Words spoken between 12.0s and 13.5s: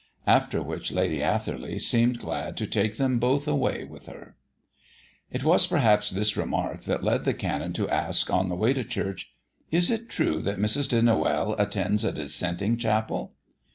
a dissenting chapel?"